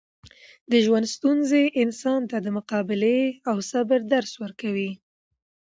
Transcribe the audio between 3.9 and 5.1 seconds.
درس ورکوي.